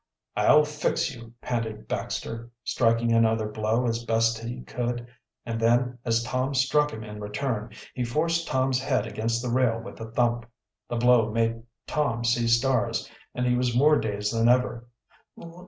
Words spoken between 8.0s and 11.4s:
forced Tom's head against the rail with a thump. The blow